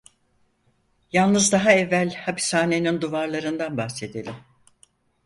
Yalnız 1.11 1.51
daha 1.51 1.71
evvel 1.71 2.15
hapishanenin 2.15 3.01
duvarlarından 3.01 3.77
bahsedelim. 3.77 4.35